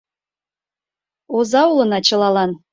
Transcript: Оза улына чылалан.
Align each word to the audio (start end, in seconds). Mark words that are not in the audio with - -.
Оза 1.37 1.61
улына 1.71 1.99
чылалан. 2.07 2.51